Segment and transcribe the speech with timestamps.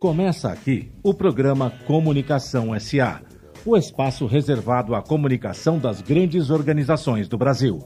[0.00, 3.20] Começa aqui o programa Comunicação SA,
[3.66, 7.80] o espaço reservado à comunicação das grandes organizações do Brasil.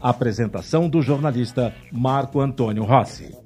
[0.00, 3.36] Apresentação do jornalista Marco Antônio Rossi.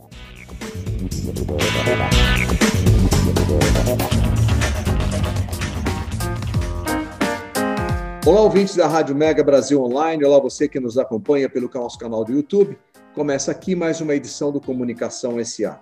[8.27, 10.23] Olá, ouvintes da Rádio Mega Brasil Online.
[10.27, 12.77] Olá, você que nos acompanha pelo nosso canal do YouTube.
[13.15, 15.81] Começa aqui mais uma edição do Comunicação SA.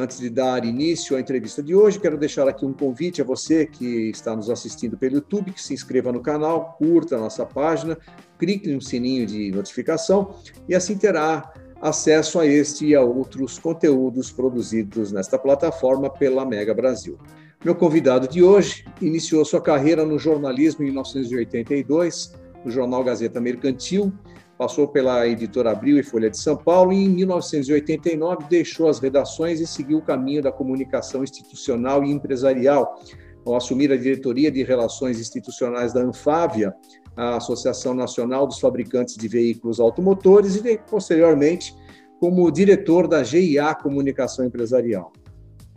[0.00, 3.66] Antes de dar início à entrevista de hoje, quero deixar aqui um convite a você
[3.66, 7.98] que está nos assistindo pelo YouTube, que se inscreva no canal, curta a nossa página,
[8.38, 10.36] clique no sininho de notificação
[10.68, 11.52] e assim terá
[11.82, 17.18] acesso a este e a outros conteúdos produzidos nesta plataforma pela Mega Brasil.
[17.64, 24.12] Meu convidado de hoje iniciou sua carreira no jornalismo em 1982, no jornal Gazeta Mercantil,
[24.58, 29.60] passou pela editora Abril e Folha de São Paulo e em 1989 deixou as redações
[29.60, 33.00] e seguiu o caminho da comunicação institucional e empresarial,
[33.46, 36.74] ao assumir a diretoria de relações institucionais da Anfávia,
[37.16, 41.72] a Associação Nacional dos Fabricantes de Veículos Automotores, e posteriormente
[42.20, 45.12] como diretor da GIA Comunicação Empresarial.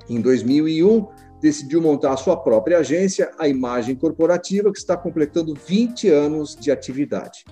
[0.10, 1.06] Em 2001,
[1.40, 6.72] decidiu montar a sua própria agência, a Imagem Corporativa, que está completando 20 anos de
[6.72, 7.46] atividade.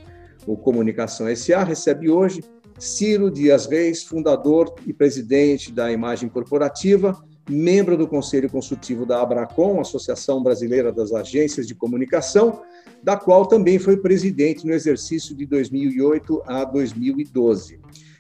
[0.46, 2.44] O Comunicação SA recebe hoje
[2.78, 9.82] Ciro Dias Reis, fundador e presidente da Imagem Corporativa, membro do Conselho Consultivo da Abracom,
[9.82, 12.62] Associação Brasileira das Agências de Comunicação,
[13.04, 17.80] da qual também foi presidente no exercício de 2008 a 2012.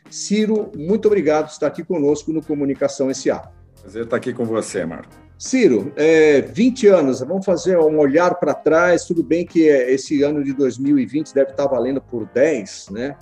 [0.10, 3.52] Ciro, muito obrigado por estar aqui conosco no Comunicação SA.
[3.82, 5.29] Prazer estar aqui com você, Marco.
[5.40, 9.06] Ciro, é, 20 anos, vamos fazer um olhar para trás.
[9.06, 13.16] Tudo bem que é, esse ano de 2020 deve estar valendo por 10, né?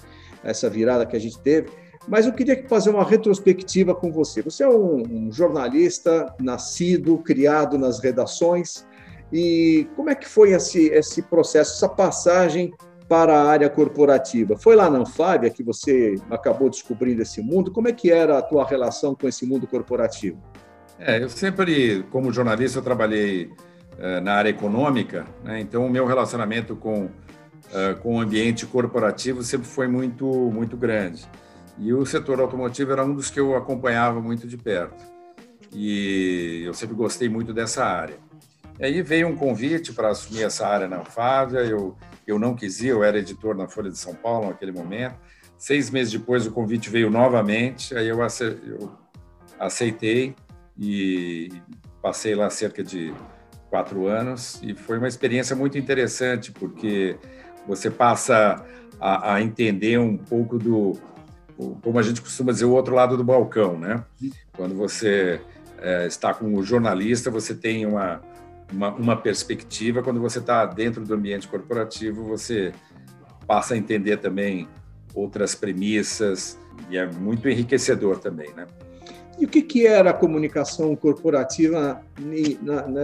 [0.43, 1.69] Essa virada que a gente teve.
[2.07, 4.41] Mas eu queria fazer uma retrospectiva com você.
[4.41, 8.83] Você é um, um jornalista nascido, criado nas redações.
[9.31, 12.73] E como é que foi esse, esse processo, essa passagem
[13.07, 14.57] para a área corporativa?
[14.57, 17.71] Foi lá na Anfávia que você acabou descobrindo esse mundo?
[17.71, 20.41] Como é que era a tua relação com esse mundo corporativo?
[20.99, 23.51] É, eu sempre, como jornalista, eu trabalhei
[23.97, 25.59] uh, na área econômica, né?
[25.59, 31.25] então o meu relacionamento com, uh, com o ambiente corporativo sempre foi muito, muito grande.
[31.77, 35.05] E o setor automotivo era um dos que eu acompanhava muito de perto.
[35.71, 38.15] E eu sempre gostei muito dessa área.
[38.79, 42.81] E aí veio um convite para assumir essa área na Anfávia, eu, eu não quis
[42.81, 45.15] ir, eu era editor na Folha de São Paulo naquele momento.
[45.57, 48.19] Seis meses depois o convite veio novamente, aí eu
[49.59, 50.35] aceitei
[50.79, 51.49] e
[52.01, 53.13] passei lá cerca de
[53.69, 57.17] quatro anos e foi uma experiência muito interessante porque
[57.67, 58.63] você passa
[58.99, 60.93] a, a entender um pouco do
[61.81, 64.03] como a gente costuma dizer o outro lado do balcão, né?
[64.55, 65.41] Quando você
[65.79, 68.21] é, está com o jornalista, você tem uma,
[68.71, 70.03] uma, uma perspectiva.
[70.03, 72.73] Quando você está dentro do ambiente corporativo, você
[73.47, 74.67] passa a entender também
[75.15, 76.59] outras premissas
[76.91, 78.67] e é muito enriquecedor também, né?
[79.37, 82.01] E o que, que era a comunicação corporativa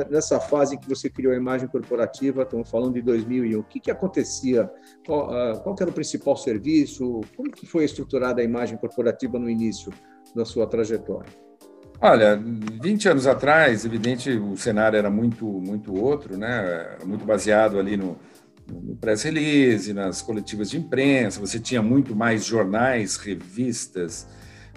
[0.10, 2.42] nessa fase em que você criou a imagem corporativa?
[2.42, 3.60] Estamos falando de 2001.
[3.60, 4.70] O que, que acontecia?
[5.06, 7.22] Qual, ah, qual era o principal serviço?
[7.38, 9.94] Como que foi estruturada a imagem corporativa no início
[10.36, 11.32] da sua trajetória?
[12.02, 16.96] Olha, 20 anos atrás, evidente, o cenário era muito, muito outro, né?
[16.96, 18.18] Era muito baseado ali no,
[18.68, 21.40] no press release, nas coletivas de imprensa.
[21.40, 24.28] Você tinha muito mais jornais, revistas,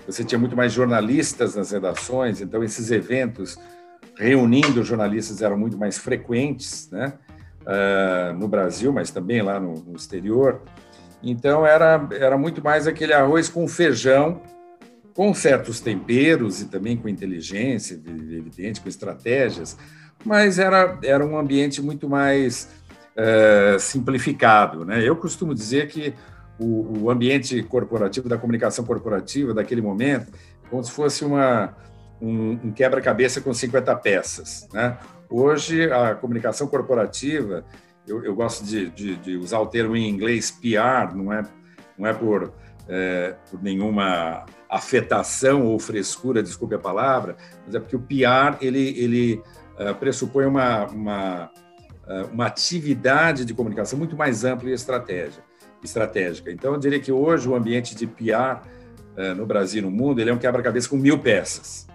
[0.07, 3.59] você tinha muito mais jornalistas nas redações, então esses eventos
[4.17, 7.13] reunindo jornalistas eram muito mais frequentes, né?
[7.63, 10.63] Uh, no Brasil, mas também lá no, no, exterior.
[11.21, 14.41] Então era, era muito mais aquele arroz com feijão,
[15.13, 19.77] com certos temperos e também com inteligência, evidente, com estratégias,
[20.25, 22.69] mas era, era um ambiente muito mais
[23.17, 24.85] uh, simplificado.
[24.85, 25.03] Né?
[25.03, 26.15] Eu costumo dizer que
[26.59, 30.33] o, o ambiente corporativo, da comunicação corporativa daquele momento,
[30.71, 31.77] como se fosse uma,
[32.21, 34.69] um, um quebra-cabeça com 50 peças.
[34.73, 34.97] Né?
[35.29, 37.65] Hoje, a comunicação corporativa,
[38.07, 41.43] eu, eu gosto de, de, de, usar o termo em inglês PR, não é,
[41.99, 42.53] não é por,
[42.89, 48.99] é, por nenhuma afetação ou frescura, desculpe a palavra, mas é porque o PR ele,
[48.99, 49.43] ele
[49.79, 51.51] uh, pressupõe uma, uma,
[52.05, 55.46] uh, uma atividade de comunicação muito mais ampla e estratégia
[55.87, 56.51] estratégica.
[56.51, 58.67] Então, eu diria que hoje o ambiente de PR
[59.17, 61.87] eh, no Brasil no mundo ele é um quebra-cabeça com mil peças,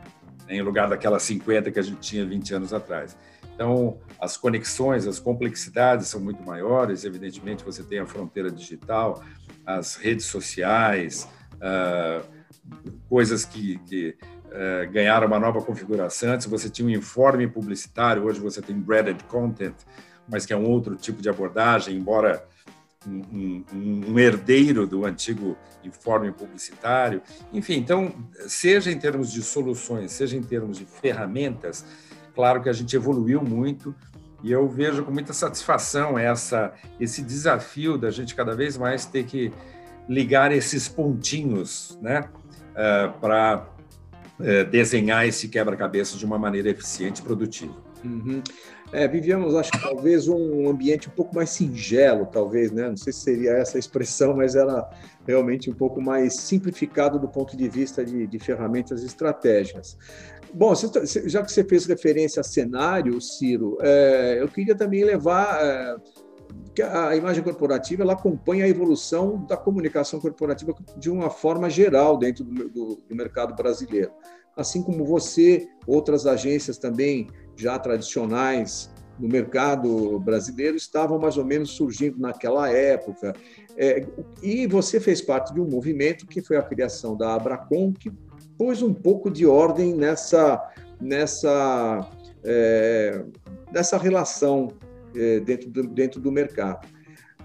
[0.47, 3.17] né, em lugar daquelas 50 que a gente tinha 20 anos atrás.
[3.53, 7.03] Então, as conexões, as complexidades são muito maiores.
[7.05, 9.23] Evidentemente, você tem a fronteira digital,
[9.65, 11.27] as redes sociais,
[11.57, 12.25] uh,
[13.07, 14.17] coisas que, que
[14.53, 16.33] é, ganharam uma nova configuração.
[16.33, 19.75] Antes você tinha um informe publicitário, hoje você tem branded content,
[20.27, 22.45] mas que é um outro tipo de abordagem, embora
[23.07, 27.21] um, um, herdeiro do antigo informe publicitário.
[27.51, 28.13] Enfim, então,
[28.47, 31.85] seja em termos de soluções, seja em termos de ferramentas,
[32.35, 33.95] claro que a gente evoluiu muito
[34.43, 39.23] e eu vejo com muita satisfação essa, esse desafio da gente cada vez mais ter
[39.23, 39.51] que
[40.09, 43.67] ligar esses pontinhos né, uh, é, para
[44.39, 47.90] uh, é, desenhar esse quebra-cabeça de uma maneira eficiente e produtiva.
[48.03, 48.41] Uhum.
[48.91, 52.89] É, vivíamos, acho que talvez um ambiente um pouco mais singelo, talvez, né?
[52.89, 54.89] Não sei se seria essa a expressão, mas era
[55.25, 59.97] realmente um pouco mais simplificado do ponto de vista de, de ferramentas estratégicas.
[60.53, 65.63] Bom, tá, já que você fez referência a cenário, Ciro, é, eu queria também levar
[65.63, 65.95] é,
[66.75, 72.17] que a imagem corporativa ela acompanha a evolução da comunicação corporativa de uma forma geral
[72.17, 74.11] dentro do, do, do mercado brasileiro.
[74.55, 81.71] Assim como você, outras agências também já tradicionais no mercado brasileiro estavam mais ou menos
[81.71, 83.33] surgindo naquela época.
[83.77, 84.05] É,
[84.41, 88.11] e você fez parte de um movimento que foi a criação da Abracom, que
[88.57, 90.61] pôs um pouco de ordem nessa,
[90.99, 92.09] nessa,
[92.43, 93.23] é,
[93.71, 94.69] nessa relação
[95.15, 96.87] é, dentro, do, dentro do mercado.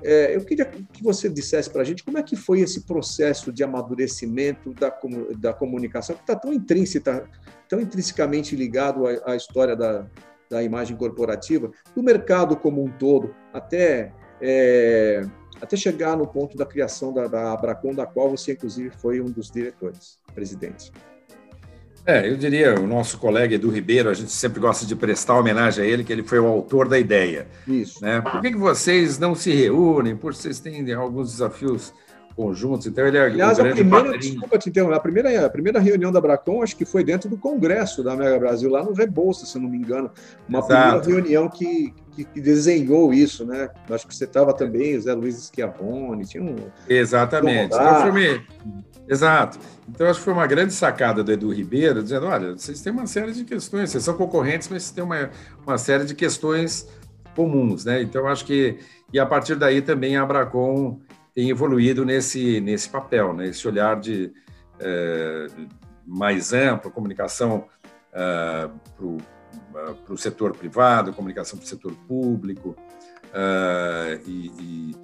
[0.02, 3.52] É, eu queria que você dissesse para a gente como é que foi esse processo
[3.52, 4.92] de amadurecimento da,
[5.38, 7.28] da comunicação, que está tão intrínseca,
[7.68, 10.06] tão intrinsecamente ligado à, à história da,
[10.48, 15.22] da imagem corporativa, do mercado como um todo, até, é,
[15.60, 19.26] até chegar no ponto da criação da, da Abracom, da qual você, inclusive, foi um
[19.26, 20.92] dos diretores, presidente.
[22.06, 25.84] É, eu diria, o nosso colega Edu Ribeiro, a gente sempre gosta de prestar homenagem
[25.84, 27.48] a ele, que ele foi o autor da ideia.
[27.66, 28.00] Isso.
[28.00, 28.20] Né?
[28.20, 30.14] Por que, que vocês não se reúnem?
[30.14, 31.92] Por vocês têm alguns desafios
[32.36, 32.86] conjuntos.
[32.86, 36.20] Então, ele é Aliás, a primeira, desculpa te interromper, a primeira, a primeira reunião da
[36.20, 39.68] Bracon, acho que foi dentro do Congresso da Mega Brasil, lá no Rebouça, se não
[39.68, 40.10] me engano.
[40.46, 41.00] Uma Exato.
[41.00, 43.70] primeira reunião que, que, desenhou isso, né?
[43.90, 46.56] Acho que você estava também, o Zé Luiz Schiavone, tinha um...
[46.88, 47.74] Exatamente.
[47.74, 48.12] Então, foi
[49.08, 49.58] Exato.
[49.88, 53.06] Então, acho que foi uma grande sacada do Edu Ribeiro, dizendo, olha, vocês têm uma
[53.06, 55.30] série de questões, vocês são concorrentes, mas vocês têm uma,
[55.64, 56.88] uma série de questões
[57.34, 58.02] comuns, né?
[58.02, 58.78] Então, acho que...
[59.12, 61.00] E a partir daí também a Abracom
[61.32, 63.72] tem evoluído nesse, nesse papel, nesse né?
[63.72, 64.32] olhar de
[64.80, 65.46] é,
[66.06, 67.66] mais amplo, comunicação
[68.12, 72.74] é, para o setor privado, comunicação para o setor público,
[73.34, 74.96] é, e, e,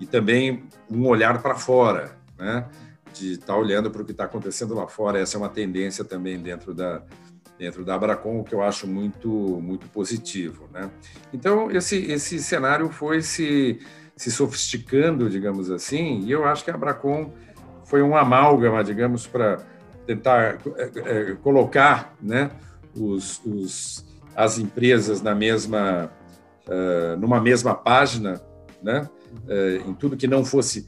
[0.00, 2.66] e, também um olhar para fora, né?
[3.12, 5.18] De estar tá olhando para o que está acontecendo lá fora.
[5.18, 7.02] Essa é uma tendência também dentro da,
[7.58, 10.68] dentro da Abracom, que eu acho muito, muito positivo.
[10.72, 10.90] Né?
[11.32, 13.80] Então, esse, esse cenário foi se
[14.20, 17.32] se sofisticando, digamos assim, e eu acho que a Abracom
[17.86, 19.56] foi um amálgama, digamos, para
[20.06, 22.50] tentar é, é, colocar né,
[22.94, 24.04] os, os,
[24.36, 26.12] as empresas na mesma,
[26.68, 28.42] uh, numa mesma página,
[28.82, 29.08] né,
[29.48, 30.86] uh, em tudo que não fosse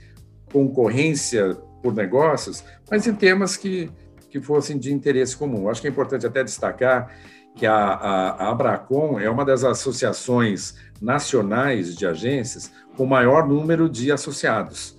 [0.52, 3.90] concorrência por negócios, mas em temas que,
[4.30, 5.68] que fossem de interesse comum.
[5.68, 7.14] Acho que é importante até destacar
[7.54, 13.88] que a, a, a Abracom é uma das associações nacionais de agências com maior número
[13.88, 14.96] de associados.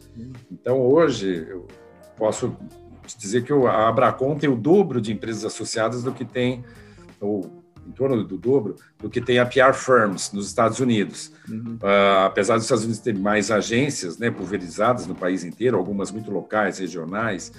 [0.52, 1.68] Então, hoje, eu
[2.18, 2.56] posso
[3.18, 6.64] dizer que a Abracom tem o dobro de empresas associadas do que tem,
[7.20, 11.32] ou em torno do dobro, do que tem a PR Firms nos Estados Unidos.
[11.50, 11.78] Uhum.
[11.82, 16.32] Uh, apesar dos Estados Unidos terem mais agências né, pulverizadas no país inteiro, algumas muito
[16.32, 17.52] locais, regionais,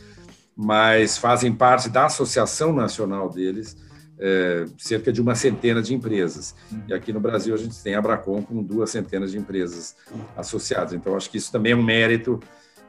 [0.57, 3.77] mas fazem parte da associação nacional deles,
[4.19, 6.55] é, cerca de uma centena de empresas.
[6.87, 9.97] E aqui no Brasil a gente tem a Abracom com duas centenas de empresas
[10.37, 10.93] associadas.
[10.93, 12.39] Então, acho que isso também é um mérito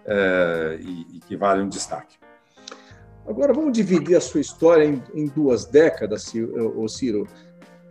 [0.05, 2.17] é, e, e, que vale um destaque.
[3.27, 7.27] Agora, vamos dividir a sua história em, em duas décadas, Ciro.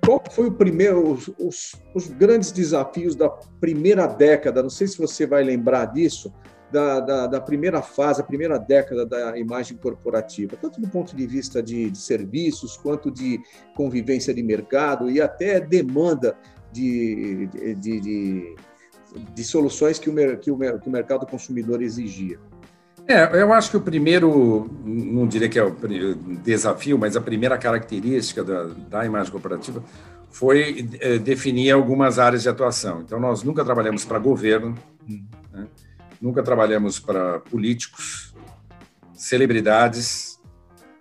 [0.05, 3.29] Qual foi o primeiro, os, os, os grandes desafios da
[3.61, 4.63] primeira década?
[4.63, 6.33] Não sei se você vai lembrar disso
[6.71, 11.27] da, da, da, primeira fase, a primeira década da imagem corporativa, tanto do ponto de
[11.27, 13.41] vista de, de serviços, quanto de
[13.77, 16.37] convivência de mercado e até demanda
[16.73, 18.57] de, de, de,
[19.35, 22.39] de soluções que o, que, o, que o mercado consumidor exigia.
[23.07, 25.75] É, eu acho que o primeiro, não diria que é o
[26.43, 29.85] desafio, mas a primeira característica da, da imagem corporativa
[30.31, 33.03] foi é, definir algumas áreas de atuação.
[33.03, 34.75] Então, nós nunca trabalhamos para governo,
[35.53, 35.67] né?
[36.21, 38.35] nunca trabalhamos para políticos,
[39.13, 40.35] celebridades,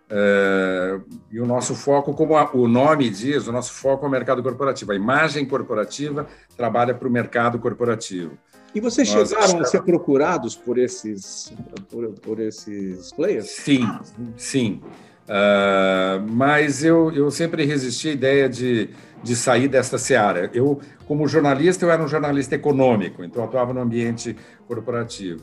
[0.10, 1.00] é,
[1.31, 4.43] e o nosso foco, como a, o nome diz, o nosso foco é o mercado
[4.43, 4.91] corporativo.
[4.91, 8.38] A imagem corporativa trabalha para o mercado corporativo.
[8.75, 11.53] E vocês Nós chegaram a ser procurados por esses,
[11.89, 13.50] por, por, esses players?
[13.51, 13.88] Sim,
[14.36, 14.82] sim.
[15.24, 18.89] Uh, mas eu, eu sempre resisti à ideia de,
[19.22, 20.50] de sair desta seara.
[20.53, 24.36] Eu, como jornalista, eu era um jornalista econômico, então atuava no ambiente
[24.68, 25.42] corporativo.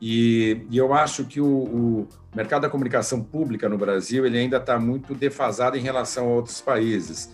[0.00, 4.58] E, e eu acho que o, o, mercado da comunicação pública no Brasil ele ainda
[4.58, 7.30] está muito defasado em relação a outros países.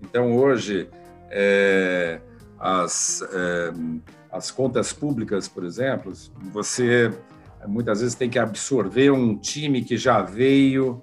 [0.00, 0.88] Então, hoje,
[1.30, 2.18] é,
[2.58, 3.72] as, é,
[4.36, 6.12] as contas públicas, por exemplo,
[6.52, 7.10] você
[7.66, 11.02] muitas vezes tem que absorver um time que já veio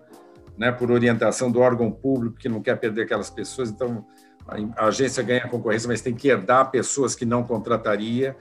[0.57, 3.69] né, por orientação do órgão público que não quer perder aquelas pessoas.
[3.69, 4.05] Então,
[4.77, 8.35] a agência ganha concorrência, mas tem que herdar pessoas que não contrataria,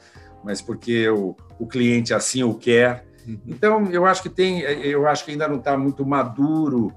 [0.45, 3.07] mas porque o, o cliente assim o quer.
[3.27, 3.41] Uhum.
[3.47, 6.93] Então, eu acho que tem, eu acho que ainda não está muito maduro,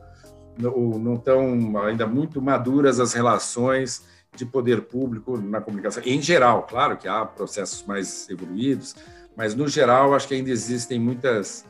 [0.57, 4.03] não estão ainda muito maduras as relações
[4.35, 6.03] de poder público na comunicação.
[6.05, 8.95] Em geral, claro que há processos mais evoluídos,
[9.35, 11.65] mas no geral acho que ainda existem muitas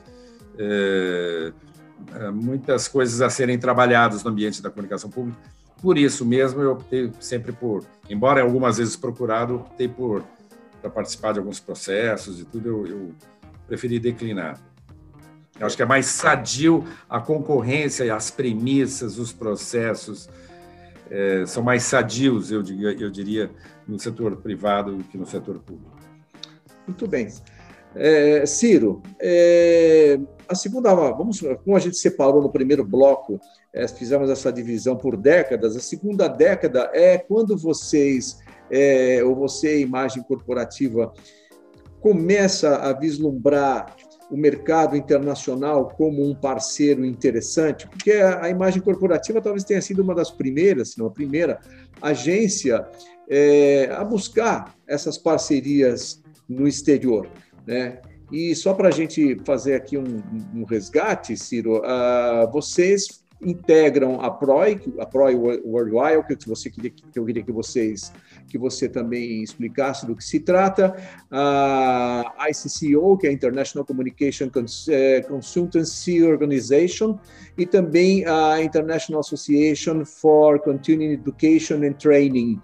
[0.57, 1.51] é,
[2.34, 5.39] muitas coisas a serem trabalhadas no ambiente da comunicação pública.
[5.81, 10.24] Por isso mesmo eu optei sempre por, embora algumas vezes procurado, optei por
[10.81, 13.15] para participar de alguns processos e tudo, eu, eu
[13.67, 14.60] preferi declinar.
[15.60, 20.29] Eu acho que é mais sadio a concorrência, as premissas, os processos
[21.10, 23.52] é, são mais sadios, eu diria, eu diria,
[23.88, 25.96] no setor privado que no setor público.
[26.88, 27.28] Muito bem.
[27.96, 33.40] É, Ciro, é, a segunda, vamos, como a gente separou no primeiro bloco,
[33.74, 39.80] é, fizemos essa divisão por décadas, a segunda década é quando vocês, é, ou você,
[39.80, 41.14] imagem corporativa,
[42.02, 43.96] começa a vislumbrar
[44.29, 50.15] o mercado internacional como um parceiro interessante, porque a, imagem corporativa talvez tenha sido uma
[50.15, 51.60] das primeiras, se não a primeira,
[52.01, 52.86] agência
[53.29, 57.29] é, a buscar essas parcerias no exterior.
[57.65, 58.00] Né?
[58.32, 60.22] E só para a gente fazer aqui um,
[60.53, 67.20] um resgate, Ciro, uh, vocês integram a PROI, a PROI Worldwide, que você queria que
[67.20, 68.12] eu queria que vocês
[68.48, 70.96] que você também explicasse do que se trata,
[71.32, 74.50] a ICCO, que é a International Communication
[74.90, 77.18] eh, Consultancy Organization,
[77.58, 82.60] e também a International Association for Continuing Education and Training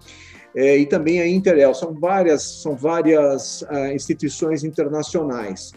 [0.54, 1.74] é, e também a Interel.
[1.74, 5.72] São várias, são várias uh, instituições internacionais.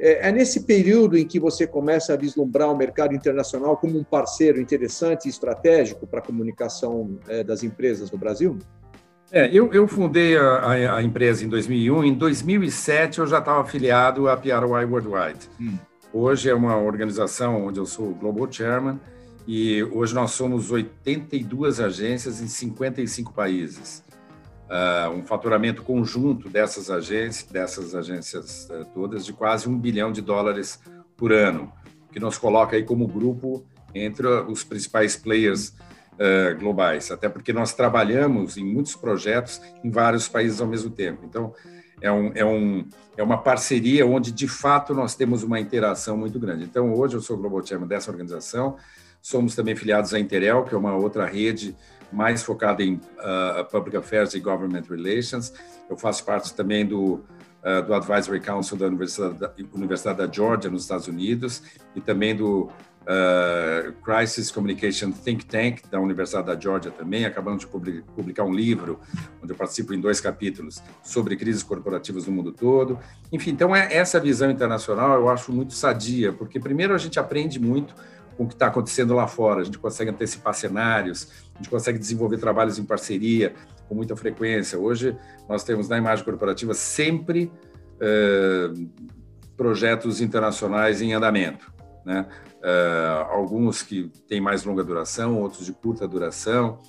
[0.00, 4.04] É, é, nesse período em que você começa a vislumbrar o mercado internacional como um
[4.04, 8.58] parceiro interessante e estratégico para a comunicação é, das empresas no Brasil?
[9.30, 12.04] É, eu, eu fundei a, a, empresa em 2001.
[12.04, 15.48] Em 2007, eu já estava afiliado à PRY Worldwide.
[15.60, 15.76] Hum.
[16.12, 18.98] Hoje é uma organização onde eu sou Global Chairman
[19.46, 24.02] e hoje nós somos 82 agências em 55 países
[24.68, 30.20] uh, um faturamento conjunto dessas agências, dessas agências uh, todas, de quase um bilhão de
[30.20, 30.80] dólares
[31.16, 31.72] por ano,
[32.12, 35.74] que nos coloca aí como grupo entre os principais players
[36.18, 41.24] uh, globais, até porque nós trabalhamos em muitos projetos em vários países ao mesmo tempo.
[41.24, 41.54] Então,
[42.00, 46.38] é, um, é, um, é uma parceria onde, de fato, nós temos uma interação muito
[46.38, 46.64] grande.
[46.64, 48.76] Então, hoje eu sou Global Chairman dessa organização,
[49.20, 51.76] somos também filiados à Interel, que é uma outra rede
[52.12, 55.52] mais focada em uh, Public Affairs e Government Relations.
[55.90, 57.14] Eu faço parte também do,
[57.62, 61.62] uh, do Advisory Council da Universidade da, Universidade da Georgia, nos Estados Unidos,
[61.94, 62.70] e também do
[63.08, 67.24] uh, Crisis Communication Think Tank da Universidade da Georgia também.
[67.24, 69.00] Acabamos de publicar um livro,
[69.42, 72.98] onde eu participo em dois capítulos, sobre crises corporativas no mundo todo.
[73.32, 77.58] Enfim, então é, essa visão internacional eu acho muito sadia, porque primeiro a gente aprende
[77.58, 77.94] muito
[78.36, 79.62] com o que está acontecendo lá fora.
[79.62, 83.54] A gente consegue antecipar cenários, a gente consegue desenvolver trabalhos em parceria
[83.88, 84.78] com muita frequência.
[84.78, 85.16] Hoje,
[85.48, 87.50] nós temos na imagem corporativa sempre
[88.00, 88.70] eh,
[89.56, 91.72] projetos internacionais em andamento.
[92.04, 92.26] Né?
[92.70, 96.80] Eh, alguns que têm mais longa duração, outros de curta duração.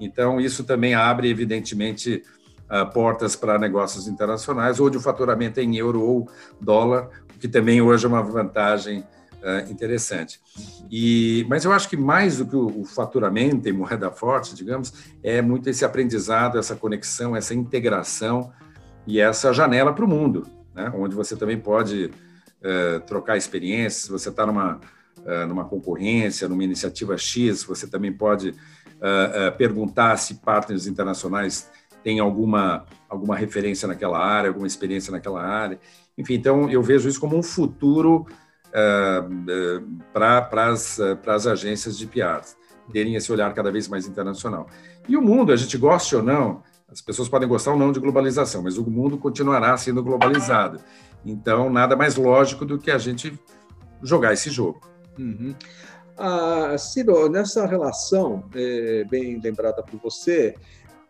[0.00, 2.24] Então, isso também abre, evidentemente,
[2.68, 6.28] uh, portas para negócios internacionais, onde o faturamento é em euro ou
[6.60, 10.40] dólar, o que também hoje é uma vantagem uh, interessante.
[10.90, 14.92] E, mas eu acho que mais do que o, o faturamento em moeda forte, digamos,
[15.22, 18.52] é muito esse aprendizado, essa conexão, essa integração
[19.06, 20.92] e essa janela para o mundo, né?
[20.96, 24.97] onde você também pode uh, trocar experiências, você está numa, uh,
[25.48, 28.54] numa concorrência, numa iniciativa X, você também pode
[29.56, 31.70] perguntar se partners internacionais
[32.02, 35.78] têm alguma, alguma referência naquela área, alguma experiência naquela área.
[36.16, 38.26] Enfim, então eu vejo isso como um futuro
[40.12, 42.40] para as agências de PR,
[42.92, 44.66] terem esse olhar cada vez mais internacional.
[45.08, 48.00] E o mundo, a gente goste ou não, as pessoas podem gostar ou não de
[48.00, 50.80] globalização, mas o mundo continuará sendo globalizado.
[51.24, 53.38] Então, nada mais lógico do que a gente
[54.02, 54.80] jogar esse jogo.
[55.18, 55.54] Uhum.
[56.16, 60.54] Ah, Ciro, nessa relação, é, bem lembrada por você,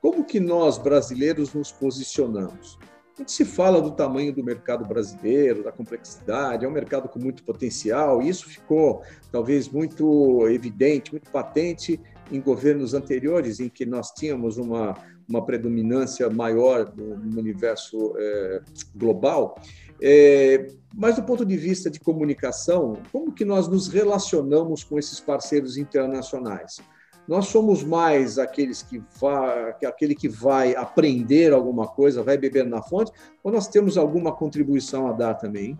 [0.00, 2.78] como que nós, brasileiros, nos posicionamos?
[3.18, 7.42] Gente se fala do tamanho do mercado brasileiro, da complexidade, é um mercado com muito
[7.42, 12.00] potencial, e isso ficou talvez muito evidente, muito patente
[12.30, 14.94] em governos anteriores, em que nós tínhamos uma,
[15.28, 18.60] uma predominância maior no, no universo é,
[18.94, 19.60] global.
[20.00, 25.20] É, mas do ponto de vista de comunicação, como que nós nos relacionamos com esses
[25.20, 26.80] parceiros internacionais?
[27.26, 32.80] Nós somos mais aqueles que vai, aquele que vai aprender alguma coisa, vai beber na
[32.80, 33.12] fonte,
[33.44, 35.78] ou nós temos alguma contribuição a dar também?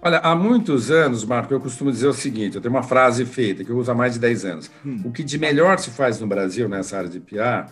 [0.00, 3.64] Olha, há muitos anos, Marco, eu costumo dizer o seguinte: eu tenho uma frase feita
[3.64, 4.70] que eu uso há mais de 10 anos.
[4.86, 5.02] Hum.
[5.04, 7.70] O que de melhor se faz no Brasil nessa área de PR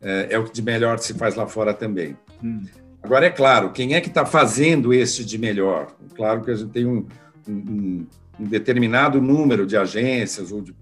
[0.00, 2.16] é, é o que de melhor se faz lá fora também.
[2.42, 2.62] Hum.
[3.02, 5.88] Agora, é claro, quem é que está fazendo esse de melhor?
[6.14, 7.06] Claro que a gente tem um,
[7.48, 8.06] um,
[8.38, 10.74] um determinado número de agências ou de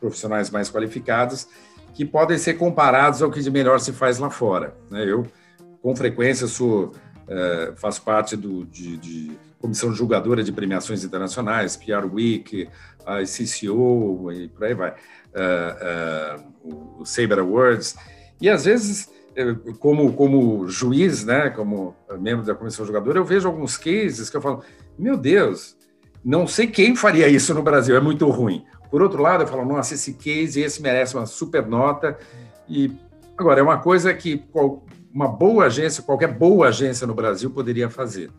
[0.00, 1.48] profissionais mais qualificados
[1.94, 4.72] que podem ser comparados ao que de melhor se faz lá fora.
[4.88, 5.04] Né?
[5.04, 5.26] Eu,
[5.82, 6.92] com frequência, sou,
[7.26, 12.68] é, faço parte do, de, de, comissão julgadora de premiações internacionais, PR Week,
[13.04, 17.96] a CCO e por aí vai, uh, uh, o Saber Awards,
[18.40, 19.10] e às vezes
[19.78, 24.40] como, como juiz, né, como membro da comissão julgadora, eu vejo alguns cases que eu
[24.40, 24.62] falo,
[24.98, 25.76] meu Deus,
[26.24, 28.64] não sei quem faria isso no Brasil, é muito ruim.
[28.90, 32.18] Por outro lado, eu falo, nossa, esse case, esse merece uma super nota.
[32.68, 32.90] E
[33.36, 34.36] agora, é uma coisa que
[35.18, 38.30] uma boa agência, qualquer boa agência no Brasil poderia fazer.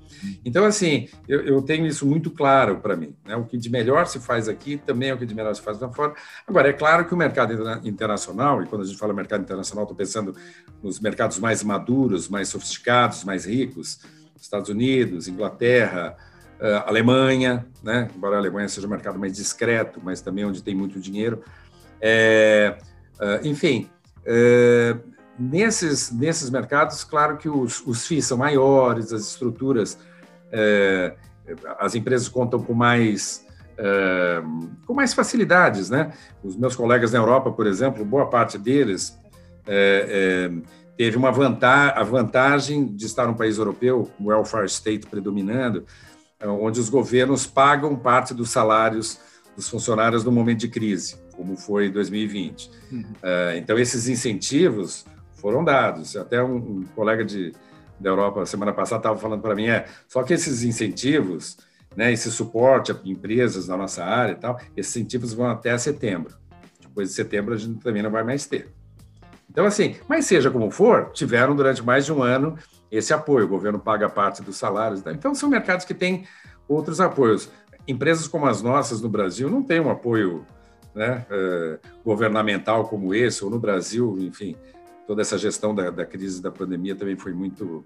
[0.46, 3.14] Então, assim, eu, eu tenho isso muito claro para mim.
[3.28, 3.36] Né?
[3.36, 5.78] O que de melhor se faz aqui também é o que de melhor se faz
[5.78, 6.14] lá fora.
[6.48, 9.98] Agora, é claro que o mercado internacional, e quando a gente fala mercado internacional, estou
[9.98, 10.34] pensando
[10.82, 14.00] nos mercados mais maduros, mais sofisticados, mais ricos,
[14.40, 16.16] Estados Unidos, Inglaterra,
[16.62, 18.08] uh, Alemanha, né?
[18.16, 21.44] embora a Alemanha seja um mercado mais discreto, mas também onde tem muito dinheiro.
[22.00, 22.78] É,
[23.44, 23.90] enfim,
[25.40, 29.98] nesses, nesses mercados, claro que os, os FIIs são maiores, as estruturas,
[31.80, 33.46] as empresas contam com mais,
[34.86, 35.90] com mais facilidades.
[35.90, 36.12] Né?
[36.44, 39.18] Os meus colegas na Europa, por exemplo, boa parte deles
[40.98, 45.86] teve uma vantagem, a vantagem de estar num país europeu, o welfare state predominando,
[46.44, 49.18] onde os governos pagam parte dos salários
[49.56, 52.72] dos funcionários no momento de crise, como foi 2020.
[52.92, 53.00] Uhum.
[53.02, 55.06] Uh, então, esses incentivos
[55.40, 56.16] foram dados.
[56.16, 57.54] Até um, um colega de,
[58.00, 61.58] da Europa, semana passada, estava falando para mim, é, só que esses incentivos,
[61.96, 66.38] né, esse suporte a empresas na nossa área e tal, esses incentivos vão até setembro.
[66.82, 68.70] Depois de setembro, a gente também não vai mais ter.
[69.50, 72.58] Então, assim, mas seja como for, tiveram durante mais de um ano
[72.92, 73.46] esse apoio.
[73.46, 75.04] O governo paga parte dos salários.
[75.04, 75.14] Né?
[75.14, 76.26] Então, são mercados que têm
[76.68, 77.50] outros apoios.
[77.88, 80.46] Empresas como as nossas no Brasil não têm um apoio
[80.94, 84.56] né, uh, governamental como esse, ou no Brasil, enfim,
[85.10, 87.82] toda essa gestão da, da crise da pandemia também foi muito, uh,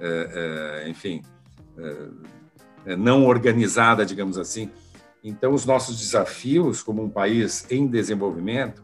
[0.00, 1.22] uh, enfim,
[2.98, 4.68] não organizada, digamos assim.
[5.22, 8.82] Então, os nossos desafios como um país em desenvolvimento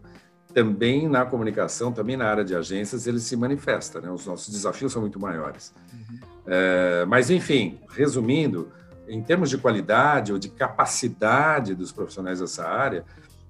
[0.55, 4.01] também na comunicação, também na área de agências, ele se manifesta.
[4.01, 4.09] Né?
[4.09, 5.75] Os nossos desafios são muito maiores.
[5.93, 6.19] Uhum.
[6.47, 8.71] É, mas, enfim, resumindo,
[9.09, 13.05] em termos de qualidade ou de capacidade dos profissionais dessa área,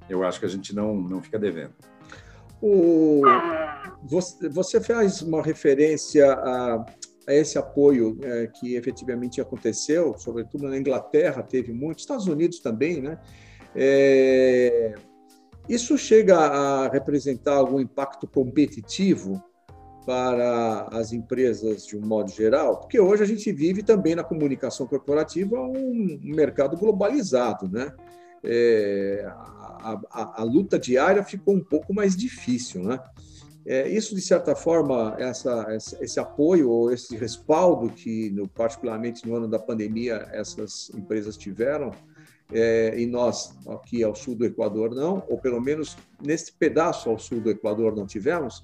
[0.09, 1.73] eu acho que a gente não, não fica devendo.
[2.61, 3.23] O,
[4.03, 6.85] você, faz uma referência a,
[7.27, 13.01] a esse apoio é, que efetivamente aconteceu, sobretudo na Inglaterra, teve muito, Estados Unidos também,
[13.01, 13.19] né?
[13.75, 14.95] É,
[15.69, 19.43] isso chega a representar algum impacto competitivo
[20.05, 22.81] para as empresas de um modo geral?
[22.81, 27.93] Porque hoje a gente vive também na comunicação corporativa um mercado globalizado, né?
[28.43, 32.99] É, a, a, a, luta diária ficou um pouco mais difícil, né?
[33.67, 35.67] É, isso, de certa forma, essa,
[36.01, 41.91] esse apoio ou esse respaldo que, no, particularmente no ano da pandemia, essas empresas tiveram,
[42.53, 47.19] é, e nós aqui ao sul do Equador não, ou pelo menos nesse pedaço ao
[47.19, 48.63] sul do Equador não tivemos,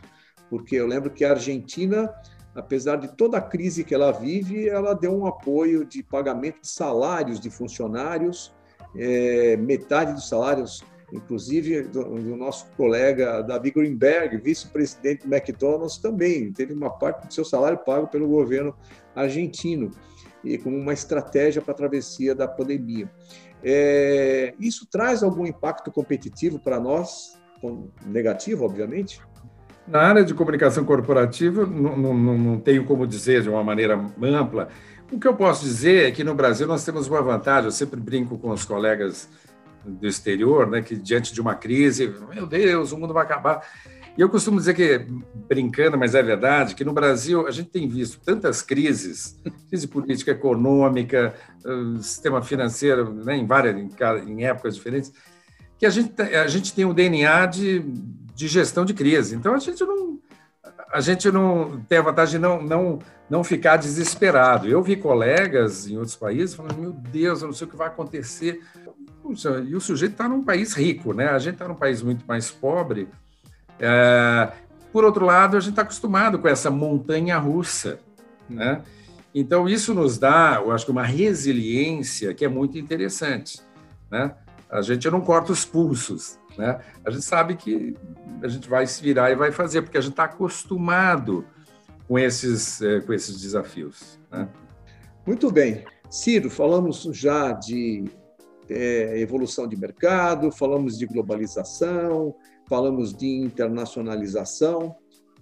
[0.50, 2.12] porque eu lembro que a Argentina,
[2.54, 6.68] apesar de toda a crise que ela vive, ela deu um apoio de pagamento de
[6.68, 8.52] salários de funcionários,
[8.96, 16.52] é, metade dos salários, inclusive do, do, nosso colega Davi Greenberg, vice-presidente do McDonald's, também
[16.52, 18.74] teve uma parte do seu salário pago pelo governo
[19.14, 19.90] argentino,
[20.44, 23.10] e como uma estratégia para a travessia da pandemia.
[23.62, 27.36] É, isso traz algum impacto competitivo para nós,
[28.04, 29.20] negativo, obviamente?
[29.88, 34.68] Na área de comunicação corporativa, não, não, não, tenho como dizer de uma maneira ampla.
[35.10, 38.00] O que eu posso dizer é que no Brasil nós temos uma vantagem, eu sempre
[38.00, 39.28] brinco com os colegas
[39.86, 43.62] do exterior, né, que diante de uma crise, meu Deus, o mundo vai acabar.
[44.16, 47.86] E eu costumo dizer que, brincando, mas é verdade, que no Brasil a gente tem
[47.86, 55.12] visto tantas crises, crise política, econômica, eh, sistema financeiro, né, em várias, em, épocas diferentes,
[55.78, 57.80] que a gente, a gente tem o DNA de,
[58.34, 59.36] de gestão de crise.
[59.36, 60.18] Então a gente não
[60.92, 64.66] a gente não tem a vantagem de não, não, não ficar desesperado.
[64.66, 67.88] Eu vi colegas em outros países falando: meu Deus, eu não sei o que vai
[67.88, 68.60] acontecer.
[69.26, 71.26] Puxa, e o sujeito está num país rico, né?
[71.26, 73.08] A gente está num país muito mais pobre.
[73.80, 74.52] É,
[74.92, 77.98] por outro lado, a gente está acostumado com essa montanha russa,
[78.48, 78.82] né?
[79.34, 83.60] Então, isso nos dá, eu acho que uma resiliência que é muito interessante,
[84.08, 84.32] né?
[84.70, 86.78] A gente não corta os pulsos, né?
[87.04, 87.96] A gente sabe que
[88.40, 91.44] a gente vai se virar e vai fazer, porque a gente está acostumado
[92.06, 94.20] com esses, é, com esses desafios.
[94.30, 94.48] Né?
[95.26, 95.84] Muito bem.
[96.08, 98.04] Ciro, falamos já de
[98.68, 102.34] é, evolução de mercado, falamos de globalização,
[102.68, 104.94] falamos de internacionalização.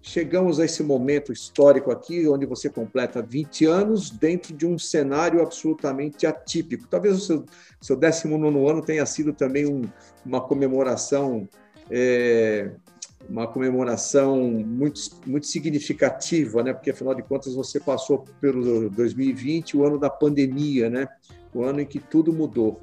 [0.03, 5.41] Chegamos a esse momento histórico aqui, onde você completa 20 anos dentro de um cenário
[5.41, 6.87] absolutamente atípico.
[6.87, 7.45] Talvez o seu,
[7.81, 9.83] seu 19 ano tenha sido também um,
[10.25, 11.49] uma comemoração
[11.91, 12.71] é,
[13.29, 16.73] uma comemoração muito, muito significativa, né?
[16.73, 21.09] porque afinal de contas você passou pelo 2020, o ano da pandemia, né?
[21.53, 22.83] o ano em que tudo mudou.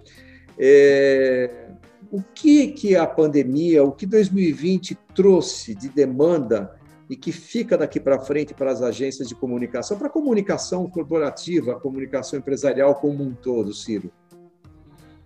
[0.62, 1.70] É...
[2.12, 6.78] O que, que a pandemia, o que 2020 trouxe de demanda
[7.10, 11.74] e que fica daqui para frente para as agências de comunicação, para a comunicação corporativa,
[11.74, 14.12] a comunicação empresarial como um todo, Ciro?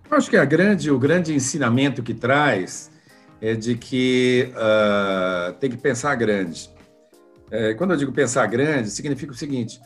[0.09, 2.91] Eu acho que a grande, o grande ensinamento que traz
[3.41, 6.69] é de que uh, tem que pensar grande.
[7.51, 9.79] É, quando eu digo pensar grande, significa o seguinte: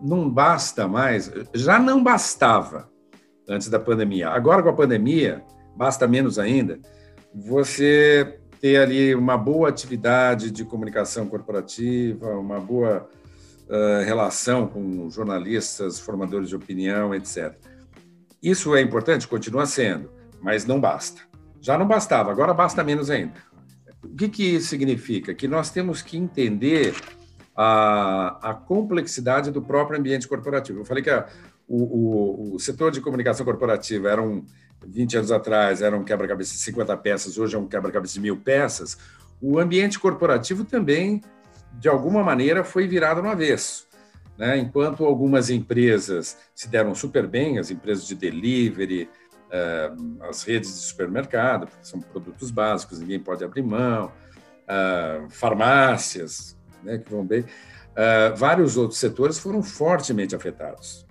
[0.00, 2.90] não basta mais, já não bastava
[3.48, 4.30] antes da pandemia.
[4.30, 5.42] Agora, com a pandemia,
[5.76, 6.78] basta menos ainda,
[7.34, 13.08] você ter ali uma boa atividade de comunicação corporativa, uma boa
[13.68, 17.54] uh, relação com jornalistas, formadores de opinião, etc.
[18.42, 21.22] Isso é importante, continua sendo, mas não basta.
[21.60, 23.34] Já não bastava, agora basta menos ainda.
[24.02, 25.34] O que, que isso significa?
[25.34, 26.94] Que nós temos que entender
[27.56, 30.80] a, a complexidade do próprio ambiente corporativo.
[30.80, 31.26] Eu falei que a,
[31.68, 34.44] o, o, o, setor de comunicação corporativa era um,
[34.86, 38.36] 20 anos atrás, era um quebra-cabeça de 50 peças, hoje é um quebra-cabeça de mil
[38.36, 38.98] peças.
[39.40, 41.22] O ambiente corporativo também,
[41.72, 43.86] de alguma maneira, foi virado no avesso.
[44.36, 44.58] Né?
[44.58, 49.08] Enquanto algumas empresas se deram super bem, as empresas de delivery,
[49.50, 49.92] eh,
[50.28, 54.10] as redes de supermercado, porque são produtos básicos, ninguém pode abrir mão,
[54.66, 57.44] eh, farmácias, né, que vão bem.
[57.94, 61.06] Eh, vários outros setores foram fortemente afetados.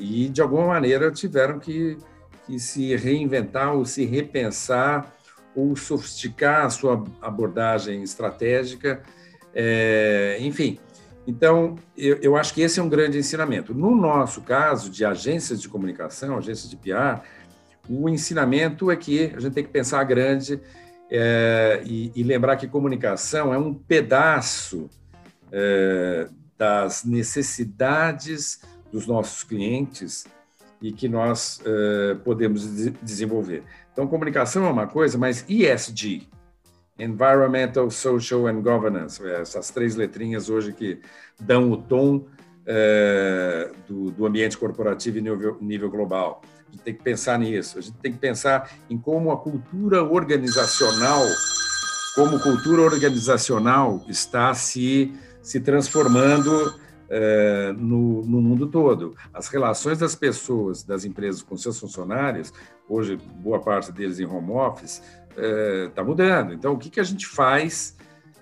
[0.00, 1.96] E, de alguma maneira, tiveram que,
[2.46, 5.12] que se reinventar ou se repensar
[5.54, 9.02] ou sofisticar a sua abordagem estratégica.
[10.40, 10.78] enfim,
[11.26, 13.72] então, eu, eu, acho que esse é um grande ensinamento.
[13.72, 17.22] No nosso caso, de agências de comunicação, agências de PR,
[17.88, 20.60] o ensinamento é que a gente tem que pensar grande
[21.10, 24.88] é, e, e, lembrar que comunicação é um pedaço
[25.52, 28.60] é, das necessidades
[28.92, 30.26] dos nossos clientes
[30.80, 32.66] e que nós é, podemos
[33.00, 33.62] desenvolver.
[33.92, 36.28] Então, comunicação é uma coisa, mas ESG,
[36.98, 41.00] Environmental, Social and Governance, essas três letrinhas hoje que
[41.40, 42.26] dão o tom
[42.66, 46.42] é, do, do, ambiente corporativo em nível, nível global.
[46.68, 50.02] A gente tem que pensar nisso, a gente tem que pensar em como a cultura
[50.02, 51.22] organizacional,
[52.14, 56.74] como cultura organizacional está se, se transformando
[57.14, 59.14] é, no, no, mundo todo.
[59.34, 62.54] As relações das pessoas, das empresas com seus funcionários,
[62.88, 66.54] hoje boa parte deles em home office, está é, mudando.
[66.54, 67.94] Então, o que, que a gente faz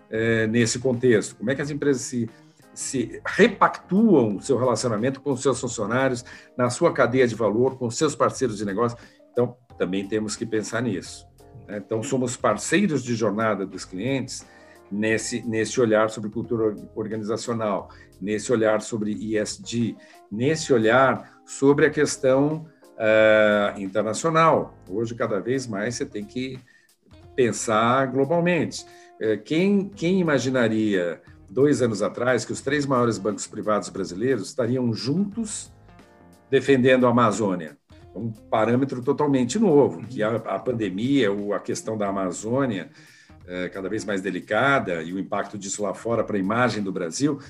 [0.09, 1.35] é, nesse contexto?
[1.35, 2.31] Como é que as empresas se,
[2.73, 6.25] se repactuam o seu relacionamento com seus funcionários,
[6.57, 8.97] na sua cadeia de valor, com seus parceiros de negócio?
[9.33, 11.27] Então, também temos que pensar nisso.
[11.67, 11.79] Né?
[11.85, 14.47] Então, somos parceiros de jornada dos clientes
[14.91, 19.97] nesse, nesse olhar sobre cultura organizacional, nesse olhar sobre ESG,
[20.31, 24.75] nesse olhar sobre a questão uh, internacional.
[24.89, 26.59] Hoje, cada vez mais, você tem que
[27.35, 28.85] pensar globalmente.
[29.21, 34.93] É, quem, quem imaginaria dois anos atrás que os três maiores bancos privados brasileiros estariam
[34.93, 35.73] juntos
[36.51, 37.77] defendendo a Amazônia?
[38.15, 42.91] Um parâmetro totalmente novo, que a, a pandemia ou a questão da Amazônia
[43.51, 46.93] é, cada vez mais delicada e o impacto disso lá fora para a imagem do
[46.93, 47.41] Brasil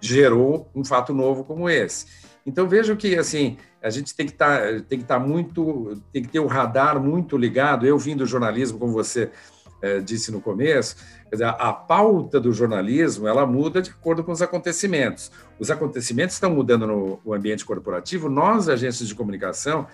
[0.00, 2.06] gerou um fato novo como esse.
[2.44, 5.98] Então vejo que assim a gente tem que estar tá, tem que estar tá muito
[6.12, 7.86] tem que ter o radar muito ligado.
[7.86, 9.30] Eu vim do jornalismo, como você
[9.80, 10.96] é, disse no começo,
[11.30, 15.32] dizer, a pauta do jornalismo ela muda de acordo com os acontecimentos.
[15.58, 18.28] Os acontecimentos estão mudando no ambiente corporativo.
[18.28, 19.86] Nós, agências de comunicação,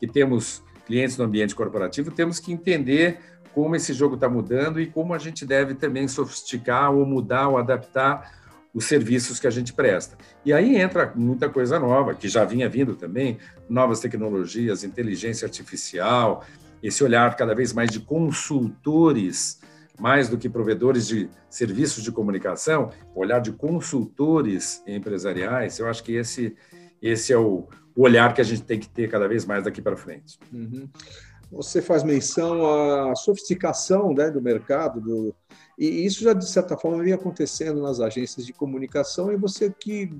[0.00, 3.20] que temos clientes no ambiente corporativo, temos que entender
[3.56, 7.56] como esse jogo está mudando e como a gente deve também sofisticar ou mudar ou
[7.56, 8.30] adaptar
[8.74, 10.14] os serviços que a gente presta.
[10.44, 16.44] E aí entra muita coisa nova, que já vinha vindo também, novas tecnologias, inteligência artificial,
[16.82, 19.58] esse olhar cada vez mais de consultores,
[19.98, 26.12] mais do que provedores de serviços de comunicação, olhar de consultores empresariais, eu acho que
[26.12, 26.54] esse,
[27.00, 27.66] esse é o,
[27.96, 30.38] olhar que a gente tem que ter cada vez mais daqui para frente.
[30.52, 30.88] Uhum.
[31.56, 35.34] Você faz menção à sofisticação né, do mercado, do,
[35.78, 40.10] e isso já, de certa forma, vem acontecendo nas agências de comunicação, e você que,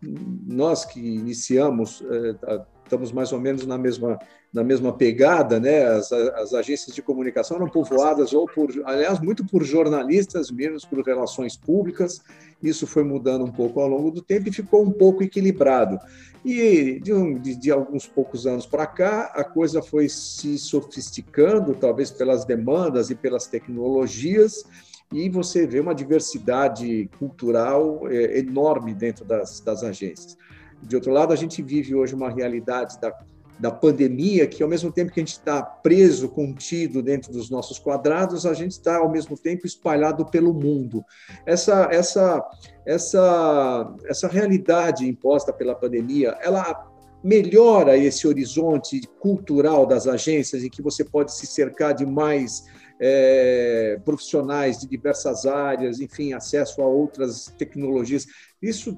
[0.00, 4.18] nós que iniciamos, é, estamos mais ou menos na mesma
[4.52, 5.82] na mesma pegada, né?
[5.86, 11.02] As, as, agências de comunicação eram povoadas ou por, aliás, muito por jornalistas, menos por
[11.02, 12.20] relações públicas.
[12.62, 15.98] Isso foi mudando um pouco ao longo do tempo e ficou um pouco equilibrado.
[16.44, 21.74] E de, um, de, de alguns poucos anos para cá, a coisa foi se sofisticando,
[21.74, 24.64] talvez pelas demandas e pelas tecnologias,
[25.10, 30.36] e você vê uma diversidade cultural é, enorme dentro das, das agências.
[30.82, 33.12] De outro lado, a gente vive hoje uma realidade da
[33.62, 37.78] da pandemia, que ao mesmo tempo que a gente está preso, contido dentro dos nossos
[37.78, 41.04] quadrados, a gente está ao mesmo tempo espalhado pelo mundo.
[41.46, 42.44] Essa, essa,
[42.84, 46.90] essa, essa realidade imposta pela pandemia, ela
[47.22, 52.64] melhora esse horizonte cultural das agências, em que você pode se cercar de mais
[53.04, 58.28] é, profissionais de diversas áreas, enfim, acesso a outras tecnologias.
[58.62, 58.96] Isso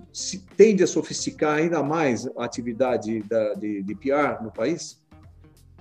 [0.58, 5.02] tende a sofisticar ainda mais a atividade da, de, de PR no país?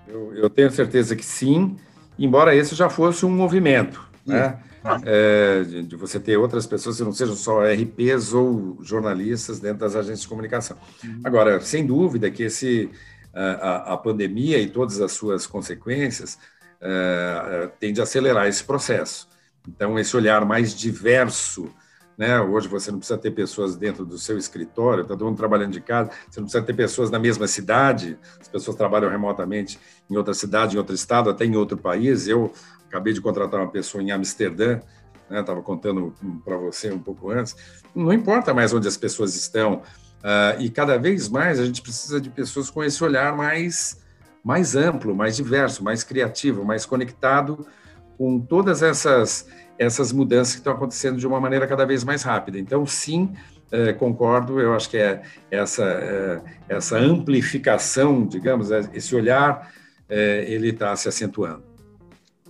[0.08, 1.76] Eu, eu, tenho certeza que sim,
[2.18, 4.58] embora esse já fosse um movimento, né?
[5.06, 9.80] É, de, de, você ter outras pessoas que não sejam só RPs ou jornalistas dentro
[9.80, 10.76] das agências de comunicação.
[11.02, 11.22] Uhum.
[11.24, 12.90] Agora, sem dúvida que esse,
[13.34, 16.38] a, a pandemia e todas as suas consequências
[16.84, 19.28] uh, tende a acelerar esse processo.
[19.68, 21.74] Então, esse olhar mais diverso,
[22.18, 22.40] né?
[22.40, 25.82] Hoje você não precisa ter pessoas dentro do seu escritório, está todo mundo trabalhando de
[25.82, 30.34] casa, você não precisa ter pessoas na mesma cidade, as pessoas trabalham remotamente em outra
[30.34, 32.28] cidade, em outro estado, até em outro país.
[32.28, 32.52] Eu
[32.88, 34.82] acabei de contratar uma pessoa em Amsterdã,
[35.30, 35.66] estava né?
[35.66, 37.56] contando para você um pouco antes.
[37.96, 42.20] Não importa mais onde as pessoas estão, uh, e cada vez mais a gente precisa
[42.20, 44.03] de pessoas com esse olhar mais
[44.44, 47.66] mais amplo, mais diverso, mais criativo, mais conectado
[48.18, 52.60] com todas essas, essas mudanças que estão acontecendo de uma maneira cada vez mais rápida.
[52.60, 53.34] Então, sim,
[53.72, 59.72] é, concordo, eu acho que é essa, é, essa amplificação, digamos, é, esse olhar,
[60.10, 61.73] ele está se acentuando.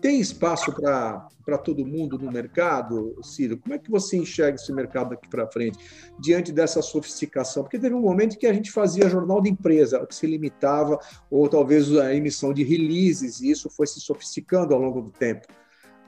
[0.03, 3.57] Tem espaço para todo mundo no mercado, Ciro?
[3.57, 5.79] Como é que você enxerga esse mercado daqui para frente,
[6.19, 7.63] diante dessa sofisticação?
[7.63, 10.99] Porque teve um momento que a gente fazia jornal de empresa, que se limitava,
[11.31, 15.47] ou talvez a emissão de releases, e isso foi se sofisticando ao longo do tempo.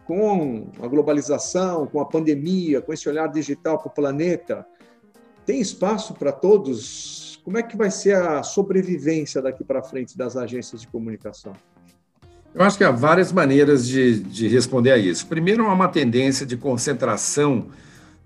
[0.05, 4.67] Com a globalização, com a pandemia, com esse olhar digital para o planeta,
[5.45, 7.39] tem espaço para todos?
[7.45, 11.53] Como é que vai ser a sobrevivência daqui para frente das agências de comunicação?
[12.55, 15.27] Eu acho que há várias maneiras de, de responder a isso.
[15.27, 17.67] Primeiro, há uma tendência de concentração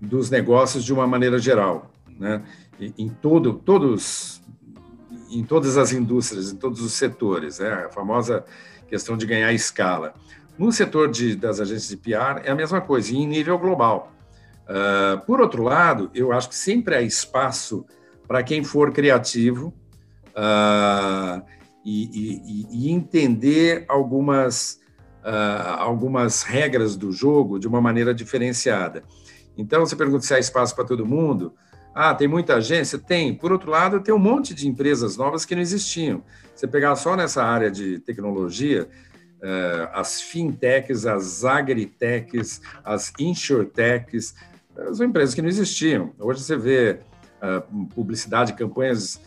[0.00, 2.40] dos negócios de uma maneira geral, né?
[2.78, 4.40] em todo, todos,
[5.32, 7.86] em todas as indústrias, em todos os setores, né?
[7.86, 8.44] a famosa
[8.88, 10.14] questão de ganhar escala.
[10.56, 14.12] No setor de, das agências de PR é a mesma coisa, em nível global.
[14.62, 17.84] Uh, por outro lado, eu acho que sempre há espaço
[18.28, 19.74] para quem for criativo
[20.28, 21.42] uh,
[21.84, 24.80] e, e, e entender algumas,
[25.24, 29.02] uh, algumas regras do jogo de uma maneira diferenciada.
[29.56, 31.54] Então, você pergunta se há espaço para todo mundo.
[31.94, 32.98] Ah, tem muita agência?
[32.98, 33.34] Tem.
[33.34, 36.22] Por outro lado, tem um monte de empresas novas que não existiam.
[36.54, 38.88] Você pegar só nessa área de tecnologia,
[39.38, 44.34] uh, as fintechs, as agritechs, as insurtechs,
[44.92, 46.12] são empresas que não existiam.
[46.18, 47.00] Hoje você vê
[47.42, 49.20] uh, publicidade, campanhas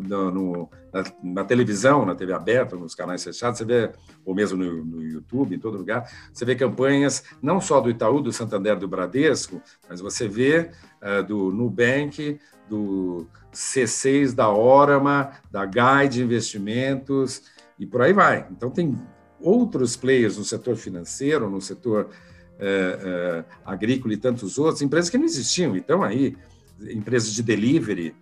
[0.00, 3.92] no, no na, na, televisão, na TV aberta, nos canais fechados, você vê,
[4.24, 8.20] ou mesmo no, no, YouTube, em todo lugar, você vê campanhas não só do Itaú,
[8.20, 10.70] do Santander, do Bradesco, mas você vê
[11.00, 17.42] uh, do Nubank, do C6, da Orama, da Guide Investimentos
[17.78, 18.46] e por aí vai.
[18.50, 18.98] Então, tem
[19.40, 22.08] outros players no setor financeiro, no setor
[22.58, 25.76] uh, uh, agrícola e tantos outros, empresas que não existiam.
[25.76, 26.36] Então, aí,
[26.80, 28.14] empresas de delivery,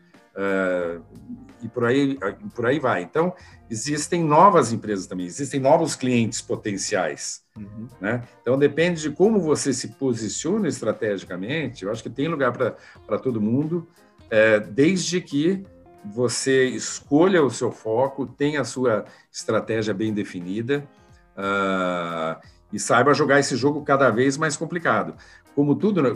[1.63, 2.19] e por aí,
[2.55, 3.03] por aí vai.
[3.03, 3.35] Então,
[3.71, 7.43] existem novas empresas também, existem novos clientes potenciais.
[7.57, 7.89] Uhum.
[8.01, 8.23] Né?
[8.41, 11.85] Então, depende de como você se posiciona estrategicamente.
[11.85, 13.87] Eu acho que tem lugar para todo mundo,
[14.31, 15.65] é, desde que
[16.05, 20.89] você escolha o seu foco, tenha a sua estratégia bem definida
[21.37, 22.41] uh,
[22.73, 25.15] e saiba jogar esse jogo cada vez mais complicado.
[25.55, 26.11] Como tudo, né,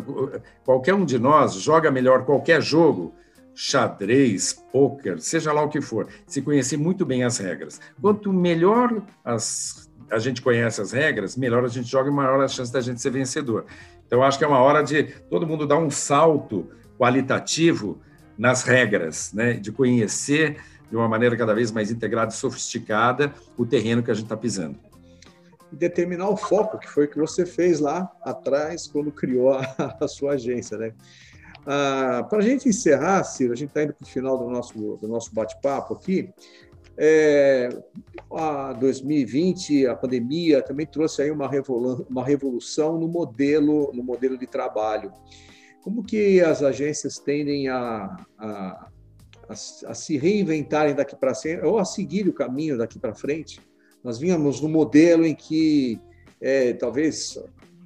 [0.65, 3.15] qualquer um de nós joga melhor qualquer jogo
[3.55, 7.81] xadrez, poker, seja lá o que for, se conhecer muito bem as regras.
[8.01, 12.49] Quanto melhor as, a gente conhece as regras, melhor a gente joga e maior a
[12.49, 13.67] chance da gente ser vencedor.
[14.07, 18.01] Então, acho que é uma hora de todo mundo dar um salto qualitativo
[18.37, 19.55] nas regras, né?
[19.55, 20.57] de conhecer
[20.91, 24.37] de uma maneira cada vez mais integrada e sofisticada o terreno que a gente está
[24.37, 24.79] pisando.
[25.73, 29.65] E determinar o foco, que foi o que você fez lá atrás, quando criou a,
[30.01, 30.77] a sua agência.
[30.77, 30.93] Né?
[31.67, 34.97] Ah, Para a gente encerrar, Ciro, a gente está indo para o final do nosso,
[34.97, 36.31] do nosso bate-papo aqui.
[36.97, 37.69] É,
[38.31, 44.39] a 2020, a pandemia também trouxe aí uma, revolu uma revolução no modelo, no modelo
[44.39, 45.13] de trabalho.
[45.83, 48.89] Como que as agências tendem a, a,
[49.49, 53.61] a, a se reinventarem daqui para frente, ou a seguir o caminho daqui para frente?
[54.03, 55.99] Nós vínhamos no modelo em que
[56.41, 57.39] é, talvez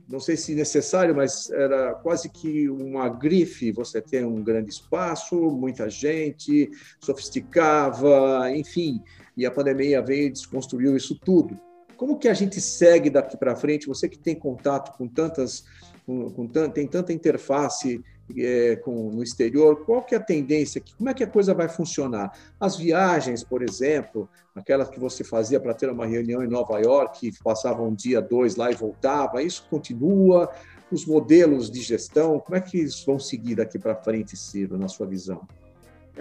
[0.08, 3.70] não sei se necessário, mas era quase que uma grife.
[3.72, 9.02] Você tem um grande espaço, muita gente, sofisticava, enfim.
[9.36, 11.60] E a pandemia veio e desconstruiu isso tudo.
[11.96, 13.86] Como que a gente segue daqui para frente?
[13.86, 15.64] Você que tem contato com tantas,
[16.06, 18.02] com, com tem tanta interface
[18.36, 20.82] é, com, no exterior, qual que é a tendência?
[20.96, 22.32] Como é que a coisa vai funcionar?
[22.58, 27.32] As viagens, por exemplo, aquelas que você fazia para ter uma reunião em Nova York,
[27.42, 30.50] passava um dia, dois lá e voltava, isso continua?
[30.90, 34.88] Os modelos de gestão, como é que eles vão seguir daqui para frente, Ciro, na
[34.88, 35.46] sua visão?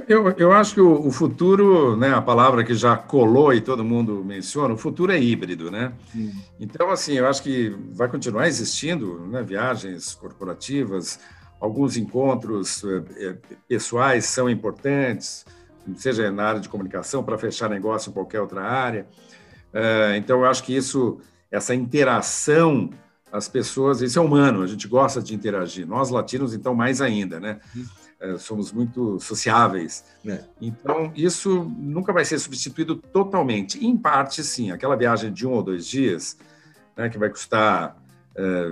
[0.08, 3.84] Eu, eu acho que o, o, futuro, né, a palavra que já colou e todo
[3.84, 5.92] mundo menciona, o futuro é híbrido, né?
[6.16, 6.32] Hum.
[6.60, 11.20] Então, assim, eu acho que vai continuar existindo né, viagens corporativas,
[11.60, 15.46] alguns encontros eh, eh, pessoais são importantes,
[15.96, 19.08] seja na área de comunicação, para fechar negócio em qualquer outra área.
[19.74, 21.20] Eh, então, eu acho que isso,
[21.52, 22.90] essa interação,
[23.32, 25.88] as pessoas, isso é humano, a gente gosta de interagir.
[25.88, 27.60] Nós, latinos, então, mais ainda, né?
[28.40, 30.04] Somos muito sociáveis.
[30.26, 30.44] É.
[30.60, 33.86] Então, isso nunca vai ser substituído totalmente.
[33.86, 34.72] Em parte, sim.
[34.72, 36.36] Aquela viagem de um ou dois dias,
[36.96, 37.96] né, que vai custar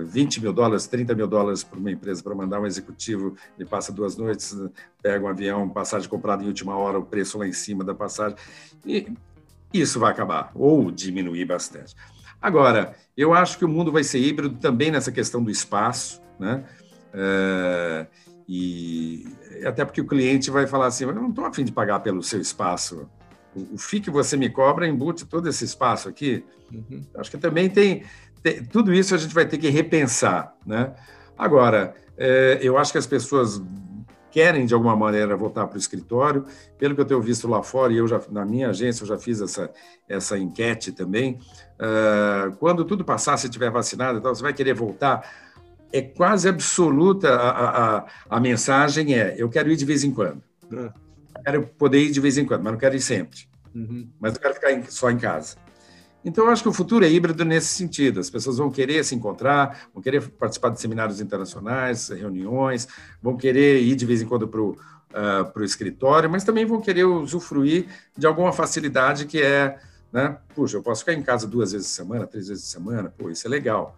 [0.06, 3.92] 20 mil dólares, 30 mil dólares para uma empresa para mandar um executivo, ele passa
[3.92, 4.56] duas noites,
[5.02, 8.36] pega um avião, passagem comprada em última hora, o preço lá em cima da passagem,
[8.84, 9.12] e
[9.72, 11.94] isso vai acabar, ou diminuir bastante.
[12.40, 16.64] Agora, eu acho que o mundo vai ser híbrido também nessa questão do espaço, né?
[17.12, 18.06] É,
[18.48, 19.26] e
[19.64, 22.40] até porque o cliente vai falar assim, eu não estou afim de pagar pelo seu
[22.40, 23.08] espaço,
[23.72, 26.44] o FII que você me cobra embute todo esse espaço aqui.
[26.70, 27.00] Uhum.
[27.14, 28.04] Acho que também tem,
[28.54, 30.92] tudo isso a gente vai ter que repensar, né?
[31.36, 33.60] Agora, é, eu acho que as pessoas
[34.36, 36.44] querem de alguma maneira voltar para o escritório.
[36.78, 39.18] Pelo que eu tenho visto lá fora e eu já na minha agência eu já
[39.18, 39.70] fiz essa
[40.06, 41.38] essa enquete também.
[41.80, 45.26] Uh, quando tudo passar, se tiver vacinado, então você vai querer voltar.
[45.90, 50.42] É quase absoluta a, a, a mensagem é: eu quero ir de vez em quando.
[50.70, 50.90] Uhum.
[51.42, 53.38] Quero poder ir de vez em quando, mas não quero ir sempre.
[53.74, 54.10] Uhum.
[54.20, 55.56] Mas não quero ficar em, só em casa.
[56.26, 58.18] Então, eu acho que o futuro é híbrido nesse sentido.
[58.18, 62.88] As pessoas vão querer se encontrar, vão querer participar de seminários internacionais, reuniões,
[63.22, 67.04] vão querer ir de vez em quando para o uh, escritório, mas também vão querer
[67.04, 67.86] usufruir
[68.18, 69.78] de alguma facilidade que é,
[70.12, 70.36] né?
[70.52, 73.30] Puxa, eu posso ficar em casa duas vezes por semana, três vezes por semana, pô,
[73.30, 73.96] isso é legal.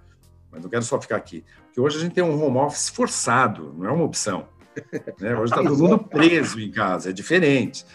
[0.52, 1.42] Mas não quero só ficar aqui.
[1.64, 4.46] Porque hoje a gente tem um home office forçado, não é uma opção.
[5.18, 5.34] Né?
[5.34, 7.86] Hoje está todo mundo preso em casa, é diferente.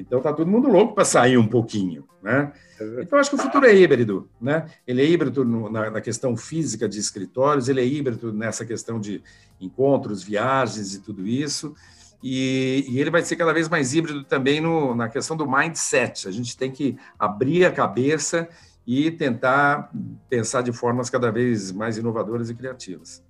[0.00, 2.52] Então está todo mundo louco para sair um pouquinho, né?
[3.00, 4.66] Então acho que o futuro é híbrido, né?
[4.86, 8.98] Ele é híbrido no, na, na, questão física de escritórios, ele é híbrido nessa questão
[8.98, 9.22] de
[9.60, 11.74] encontros, viagens e tudo isso.
[12.22, 16.28] E, e ele vai ser cada vez mais híbrido também no, na questão do mindset.
[16.28, 18.48] A gente tem que abrir a cabeça
[18.86, 19.90] e tentar
[20.28, 23.22] pensar de formas cada vez mais inovadoras e criativas.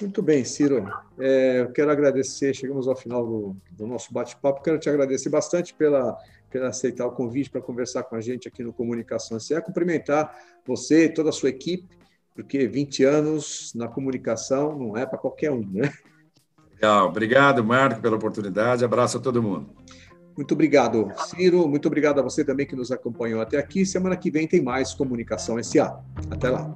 [0.00, 0.90] Muito bem, Ciro.
[1.18, 5.74] É, eu quero agradecer, chegamos ao final do, do nosso bate-papo, quero te agradecer bastante
[5.74, 6.16] pela,
[6.50, 10.34] pela aceitar o convite para conversar com a gente aqui no Comunicação SE, cumprimentar
[10.66, 11.86] você e toda a sua equipe,
[12.34, 15.92] porque 20 anos na comunicação não é para qualquer um, né?
[16.72, 19.68] Legal, obrigado, Marco, pela oportunidade, abraço a todo mundo.
[20.34, 21.68] Muito obrigado, Ciro.
[21.68, 23.84] Muito obrigado a você também que nos acompanhou até aqui.
[23.84, 26.00] Semana que vem tem mais Comunicação SA.
[26.30, 26.74] Até lá.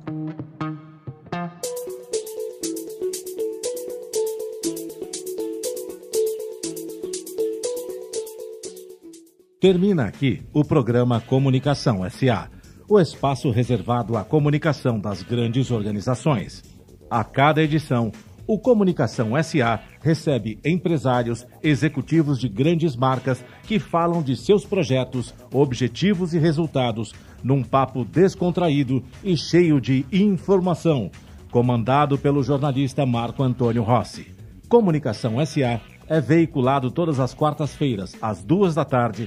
[9.64, 12.50] Termina aqui o programa Comunicação SA,
[12.86, 16.62] o espaço reservado à comunicação das grandes organizações.
[17.10, 18.12] A cada edição,
[18.46, 26.34] o Comunicação SA recebe empresários, executivos de grandes marcas que falam de seus projetos, objetivos
[26.34, 31.10] e resultados num papo descontraído e cheio de informação,
[31.50, 34.26] comandado pelo jornalista Marco Antônio Rossi.
[34.68, 39.26] Comunicação SA é veiculado todas as quartas-feiras, às duas da tarde,